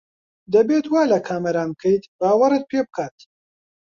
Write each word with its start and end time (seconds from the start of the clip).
دەبێت 0.53 0.85
وا 0.89 1.03
لە 1.13 1.19
کامەران 1.27 1.69
بکەیت 1.73 2.03
باوەڕت 2.19 2.63
پێ 2.69 2.79
بکات. 2.87 3.17